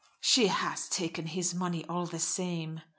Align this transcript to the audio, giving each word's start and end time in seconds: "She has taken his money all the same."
"She 0.19 0.47
has 0.47 0.89
taken 0.89 1.27
his 1.27 1.53
money 1.53 1.85
all 1.85 2.07
the 2.07 2.17
same." 2.17 2.81